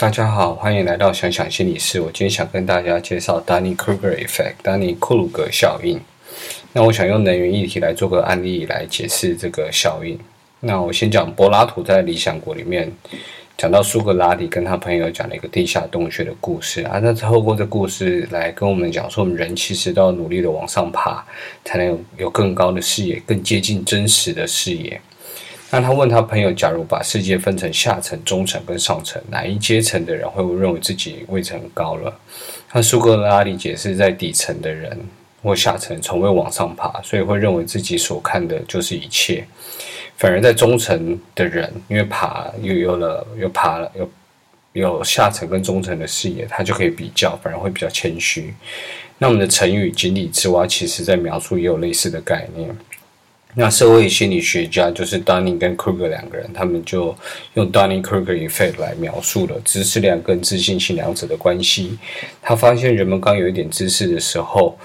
[0.00, 2.00] 大家好，欢迎来到想想心理室。
[2.00, 6.00] 我今天想跟大家介绍 Dunning-Kruger Effect，丹尼库鲁格效应。
[6.72, 10.18] 那我想用能源议题来做个案例来解释这个效应。
[10.60, 12.90] 那我先讲柏拉图在《理想国》里面
[13.58, 16.98] 讲到苏格拉底跟他朋友讲了一个地下洞穴的故事啊。
[17.02, 21.22] 那透过这故事来跟我们讲说，我们人其实都要努力的往上爬，
[21.62, 24.98] 才能有有更高的视野，更接近真实的视野。
[25.72, 32.12] 那他问他朋友：“假如把世界分成下层、中层跟上层，哪一阶层的人会不会认为自己位层高了？”
[32.72, 34.98] 那苏格拉底解释：“在底层的人
[35.42, 39.44] 或下层从未往上爬，所以会认为自己所看的就是一切；
[40.16, 44.10] 反而在中层的人，因为爬又有了，又爬了，有
[44.72, 48.52] 有下层跟中层的视野，他就可以比较，反而会比较谦虚。”
[49.22, 52.68] 那我们的成语“井底之蛙”其实在描述也有类似的概念。
[53.54, 57.16] 那社会心理学家就是 Dunning 跟 Kruger 两个人，他们就
[57.54, 61.98] 用 Dunning-Kruger effect 来描述了知识量跟自信心两者的关系。
[62.40, 64.78] 他发现人们刚有一点知识的时候，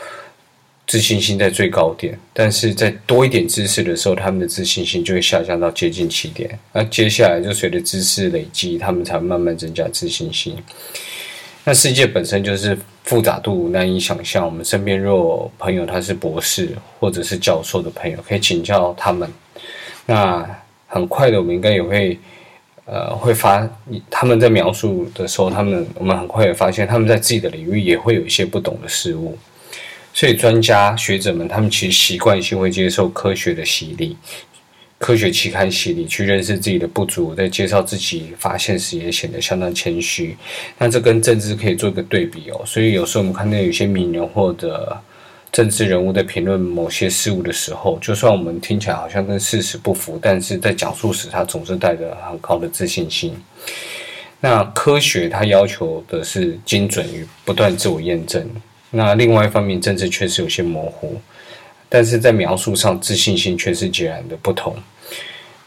[0.88, 6.58] 自信心在最高点，但是在多一点知识的时候，他们的自信心就会下降到接近起点。
[6.74, 10.56] 那接下来就随着知识累积，他们才慢慢增加自信心。
[11.64, 14.46] 那世界本身就是复杂度难以想象。
[14.46, 19.32] 我们身边若有朋友他是博士或者是教授的朋友，可以请教他们。
[20.06, 20.46] 那
[20.88, 22.20] 很快的，我们应该也会
[22.86, 23.68] 呃会发
[24.10, 29.38] 他们在描述的时候，他们我们很快也发现他们在自己的领域也会有一些不懂的事物。
[30.14, 34.16] 所以专家学者们他们其实习惯性会接受科学的洗礼。
[35.06, 40.36] 科学期刊洗礼，去认识自己的不足，在介绍自己发现时也显得相当谦虚。
[40.80, 42.64] 那这跟政治可以做一个对比哦。
[42.66, 45.00] 所以有时候我们看到有些名人或者
[45.52, 53.32] 政治人物在评论某些事物的时候，就算我们听起来好像跟事实不符，但是在讲述时他总是带着很高的自信心。
[54.40, 58.44] 那科学它要求的是精准与不断自我验证。
[58.90, 61.22] 那另外一方面，政治确实有些模糊。
[61.88, 64.76] 但是在描述上，自信心却是截然的不同。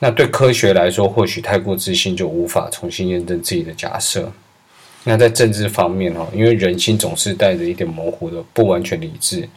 [0.01, 4.31] 那对科学来说，或许太过自信就无法重新验证自己的假设。
[5.03, 9.49] 那在政治方面哦，因为人心总是带着一点模糊的、不完全理智，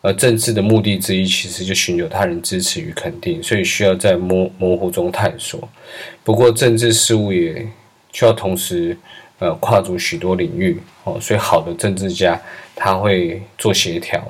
[0.00, 5.68] 而政治的目的之一其实就寻求他人支持与肯定，所以需要在模模糊中探索。
[6.24, 7.64] 不过，政治事务也
[8.12, 8.96] 需要同时
[9.38, 12.40] 呃跨足许多领域哦，所以好的政治家
[12.74, 14.20] 他会做协调，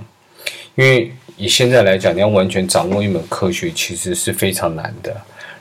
[0.75, 1.11] 因为。
[1.43, 5.13] 以现在来讲，你要完全掌握一门科学，其实是非常难的。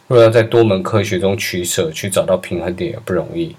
[0.08, 3.56] 若要在多门科学中取舍，去找到平衡点也不容易，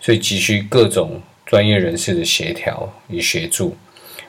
[0.00, 3.76] 所以急需各种专业人士的协调与协助。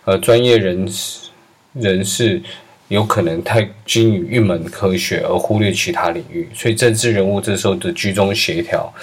[0.04, 1.30] 而专业人士
[1.72, 2.42] 人士
[2.90, 6.50] 有可能太精于一门科学，而忽略其他领域。
[6.54, 8.94] 所以政治人物这时候的居中协调，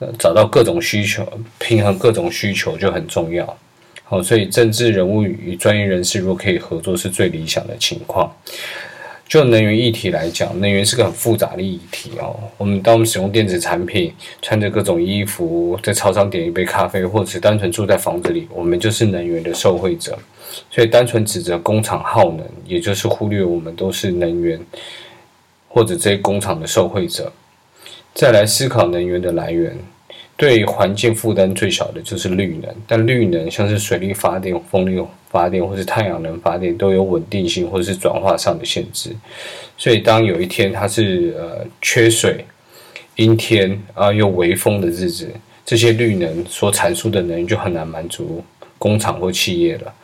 [0.00, 1.26] 呃，找到各种需求，
[1.58, 3.58] 平衡各种需求就很重要。
[4.08, 8.32] 好，所以政治人物与专业人士如果可以合作，是最理想的情况。
[9.28, 12.38] 就能源议题来讲，能源是个很复杂的议题哦。
[12.56, 20.16] 我们当我们使用电子产品，穿着各种衣服，在超商点一杯咖啡，或者是单纯住在房子里，我们就是能源的受惠者。
[20.70, 24.60] 所以，单纯指责工厂耗能，也就是忽略我们都是能源
[25.66, 27.32] 或者这些工厂的受惠者。
[28.14, 29.76] 再来思考能源的来源。
[30.36, 39.16] 对环境负担最小的就是绿能，但绿能像是水力发电、风力发电或是太阳能发电都有稳定性或是转化上的限制，
[39.78, 42.44] 所以当有一天它是呃缺水、
[43.16, 45.30] 阴天啊又微风的日子，
[45.64, 48.44] 这些绿能所产出的能源就很难满足
[48.78, 49.94] 工厂或企业了，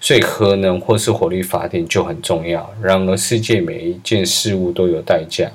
[0.00, 2.74] 所以核能或是火力发电就很重要。
[2.80, 5.50] 然而，世界每一件事物都有代价。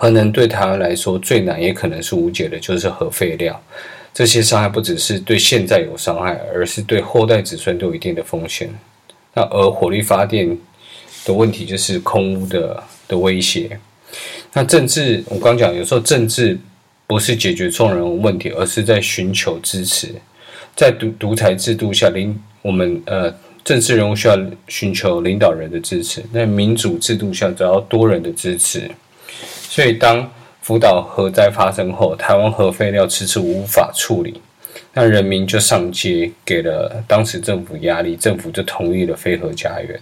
[0.00, 3.60] 核能对台湾来说最难也可能是无解的，就是核废料。
[4.14, 8.70] 这些伤害不只是对现在有伤害，而是对后代子孙都有一定的风险。
[9.34, 10.56] 那而火力发电
[11.24, 13.76] 的问题就是空污的的威胁。
[14.52, 16.56] 那政治，我刚讲，有时候政治
[17.08, 20.14] 不是解决众人问题，而是在寻求支持。
[20.76, 23.34] 在独独裁制度下，领我们呃
[23.64, 28.88] 政治人物需要寻求领导人的支持；那民主制度下，只要多人的支持。
[29.70, 30.28] 所以，当
[30.62, 34.40] 福岛核灾发生后，台湾核废料迟迟无法处理，
[34.94, 40.00] 那人民就上街，给了当时政府压力，政府就同意了非核家园。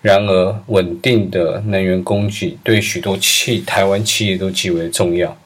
[0.00, 5.36] 然而，稳定的能源供给对许多企台湾企业都极为重要。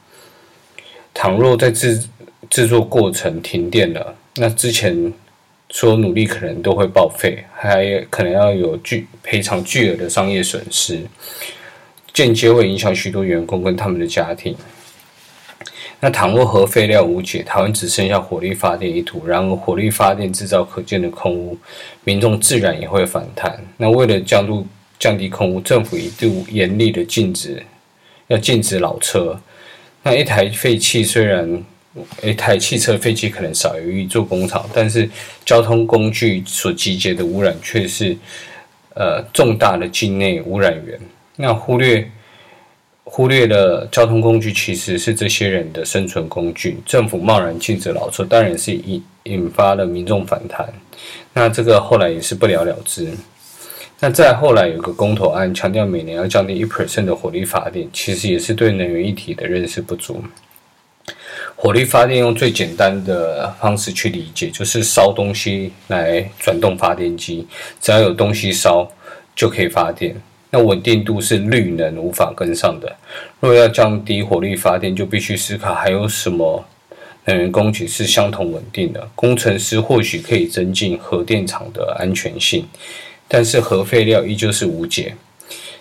[1.11, 2.03] 倘若在制
[2.51, 5.11] 制作过程停电了，那之前
[5.69, 11.01] 所努力可能都会报废，还可能要有巨赔偿巨额的商业损失。
[12.13, 14.55] 间接会影响许多员工跟他们的家庭。
[15.99, 21.57] 那倘若核废料无解，台湾只剩下火力发电一途，然而火力发电制造可见的空污，
[22.03, 23.57] 民众自然也会反弹。
[23.77, 24.67] 那为了降度
[24.99, 27.63] 降低空污，政府一度严厉的禁止，
[28.27, 29.39] 要禁止老车。
[30.03, 31.63] 那一台废气虽然
[32.21, 35.09] 一台汽车废气可能少于一座工厂，但是
[35.45, 38.17] 交通工具所集结的污染却是
[38.93, 40.99] 呃重大的境内污染源。
[41.35, 42.09] 那忽略
[43.03, 50.71] 忽略了交通工具其实是这些人的生存工具，政府贸然禁止老车，当然是引引发了民众反弹。
[51.33, 53.11] 那这个后来也是不了了之。
[53.99, 60.21] 那再后来有个公投案，强调每年要降低一 percent 的火力发电，其实也是对能源议题的认识不足。
[61.55, 67.47] 火力发电用最简单的方式去理解，就是烧东西来转动发电机，
[67.79, 68.89] 只要有东西烧
[69.35, 70.15] 就可以发电。
[70.53, 72.95] 那稳定度是绿能无法跟上的。
[73.39, 76.63] 若要降低火力发电，就必须思考还有什么
[77.25, 79.09] 能源供给是相同稳定的。
[79.15, 82.67] 工程师或许可以增进核电厂的安全性。
[83.27, 85.15] 但是核废料依旧是无解。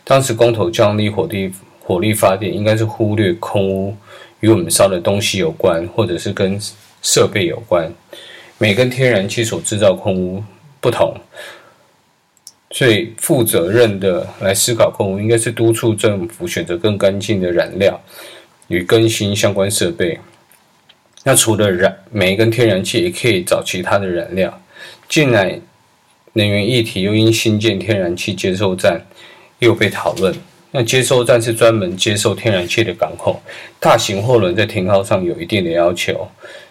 [0.05, 3.95] 当时公投降低火力火力发电，应该是忽略空污
[4.41, 6.59] 与我们烧的东西有关，或者是跟
[7.03, 7.93] 设备有关。
[8.57, 10.43] 每根天然气所制造空污
[10.81, 11.15] 不同，
[12.73, 18.03] 最负责任的来思考空污，应该是督促政府选择更干净的燃料
[18.67, 20.19] 与更新相关设备。
[21.23, 24.61] 那除了燃煤一根天然气，也可以找其他的燃料
[25.09, 25.61] 近来。
[26.35, 28.99] 能源议题又因新建天然气接收站
[29.59, 30.35] 又被讨论。
[30.71, 33.39] 那接收站是专门接收天然气的港口，
[33.79, 36.27] 大型货轮在停靠上有一定的要求。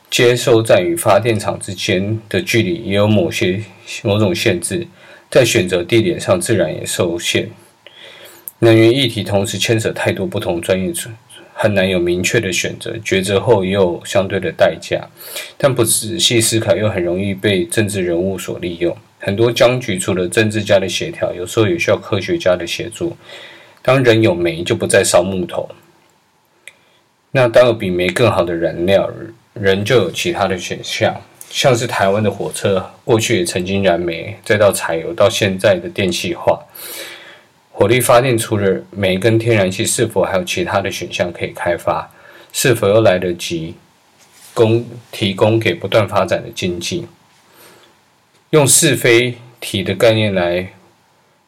[0.09, 3.61] 接收站与发电厂之间的距离也有某些
[4.01, 4.87] 某种限制，
[5.31, 7.49] 在选择地点上自然也受限。
[8.59, 10.93] 能源议题同时牵扯太多不同专业，
[11.53, 12.91] 很难有明确的选择。
[13.03, 15.07] 抉择后也有相对的代价，
[15.57, 18.95] 但不仔细思考又很容易被政治人物所利用。
[19.19, 23.15] 很多僵局除了政治家的协调，有时候也需要科学家的协助。
[23.81, 25.69] 当人有煤，就不再烧木头。
[27.31, 29.09] 那当有比煤更好的燃料，
[29.53, 31.15] 人就有其他的选项。
[31.51, 36.57] 像是台湾的火车，过去也曾经燃煤，再到柴油，到现在的电气化。
[37.71, 42.09] 火力发电除了煤跟天然气，是否还有其他的选项可以开发？
[42.53, 43.75] 是否又来得及
[44.53, 47.05] 供提供给不断发展的经济？
[48.51, 50.71] 用是非题的概念来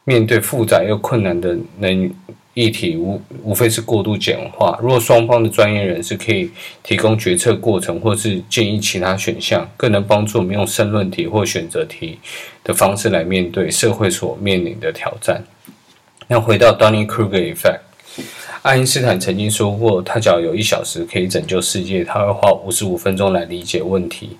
[0.03, 2.13] 面对复杂又困难的能
[2.53, 4.79] 议题，无无非是过度简化。
[4.81, 6.51] 若双方的专业人士可以
[6.83, 12.19] 提供决策过程，或是建议其他选项，更能帮助我们用申论题或选择题
[12.63, 15.43] 的方式来面对社会所面临的挑战。
[16.27, 17.79] 那回到 Dunning-Kruger effect，
[18.61, 24.37] 爱因斯坦曾经说过，他只要有一小时可以拯救世界，他会花五十五分钟来理解问题，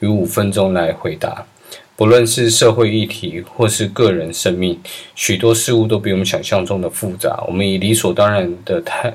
[0.00, 1.46] 与五分钟来回答。
[1.94, 4.80] 不论是社会议题或是个人生命，
[5.14, 7.44] 许多事物都比我们想象中的复杂。
[7.46, 9.14] 我们以理所当然的态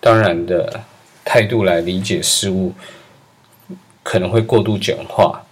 [0.00, 0.84] 当然的
[1.24, 2.74] 态度来理解事物，
[4.02, 5.42] 可能会过度简化。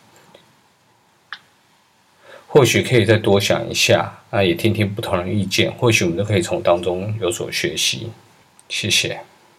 [2.46, 8.10] 或许可以再多想一下，啊，也听听不同的意见，或许我们都可以从当中有所学习。
[8.68, 9.20] 谢谢。